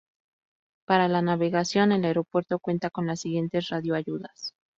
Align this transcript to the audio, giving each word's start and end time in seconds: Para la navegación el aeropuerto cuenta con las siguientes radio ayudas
Para 0.87 1.07
la 1.07 1.21
navegación 1.21 1.91
el 1.91 2.03
aeropuerto 2.05 2.57
cuenta 2.57 2.89
con 2.89 3.05
las 3.05 3.19
siguientes 3.21 3.69
radio 3.69 3.93
ayudas 3.93 4.55